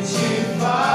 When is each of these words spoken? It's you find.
It's 0.00 0.12
you 0.12 0.60
find. 0.60 0.87